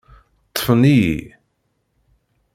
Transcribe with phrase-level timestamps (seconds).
[0.49, 1.19] Ṭṭfen-iyi.